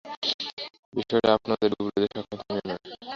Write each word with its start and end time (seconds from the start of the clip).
বিষয়টা 0.93 1.29
আপনাদের 1.37 1.67
ডুবুরিদের 1.71 2.11
সক্ষমতা 2.15 2.51
নিয়ে 2.55 2.65
নয়। 2.69 2.81